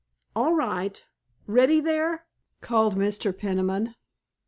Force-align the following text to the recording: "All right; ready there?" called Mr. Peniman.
"All 0.35 0.53
right; 0.55 1.05
ready 1.45 1.79
there?" 1.79 2.25
called 2.59 2.95
Mr. 2.95 3.37
Peniman. 3.37 3.93